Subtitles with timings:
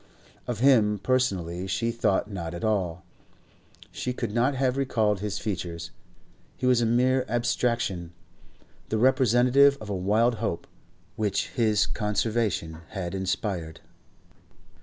[0.47, 3.05] Of him personally she thought not at all;
[3.91, 5.91] she could not have recalled his features;
[6.57, 8.11] he was a mere abstraction,
[8.89, 10.65] the representative of a wild hope
[11.17, 13.79] which his conversation had inspired.